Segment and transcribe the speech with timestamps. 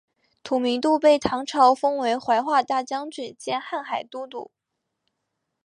[0.41, 4.49] 吐迷度被唐朝封为怀化大将军兼瀚海都督。